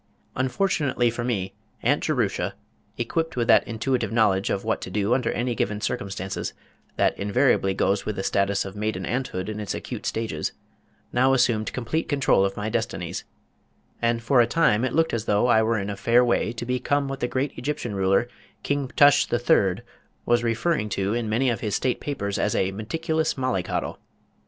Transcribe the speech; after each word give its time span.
Unfortunately 0.35 1.11
for 1.11 1.23
me 1.23 1.53
Aunt 1.83 2.01
Jerusha 2.03 2.55
equipped 2.97 3.35
with 3.35 3.47
that 3.49 3.67
intuitive 3.67 4.11
knowledge 4.11 4.49
of 4.49 4.63
what 4.63 4.81
to 4.81 4.89
do 4.89 5.13
under 5.13 5.31
any 5.31 5.53
given 5.53 5.79
circumstances 5.79 6.53
that 6.95 7.15
invariably 7.19 7.75
goes 7.75 8.03
with 8.03 8.15
the 8.15 8.23
status 8.23 8.65
of 8.65 8.75
maiden 8.75 9.05
aunthood 9.05 9.47
in 9.47 9.59
its 9.59 9.75
acute 9.75 10.07
stages, 10.07 10.53
now 11.13 11.33
assumed 11.35 11.71
complete 11.71 12.09
control 12.09 12.43
of 12.43 12.57
my 12.57 12.67
destinies; 12.67 13.25
and 14.01 14.23
for 14.23 14.41
a 14.41 14.47
time 14.47 14.83
it 14.83 14.93
looked 14.93 15.13
as 15.13 15.25
though 15.25 15.45
I 15.45 15.61
were 15.61 15.77
in 15.77 15.91
a 15.91 15.95
fair 15.95 16.25
way 16.25 16.51
to 16.51 16.65
become 16.65 17.07
what 17.07 17.19
the 17.19 17.27
great 17.27 17.55
Egyptian 17.55 17.93
ruler, 17.93 18.27
King 18.63 18.87
Ptush 18.87 19.27
the 19.27 19.37
Third 19.37 19.83
was 20.25 20.41
referring 20.43 20.89
to 20.97 21.13
in 21.13 21.29
many 21.29 21.51
of 21.51 21.59
his 21.59 21.75
State 21.75 21.99
papers 21.99 22.39
as 22.39 22.55
a 22.55 22.71
"Meticulous 22.71 23.37
Mollycoddle." 23.37 23.99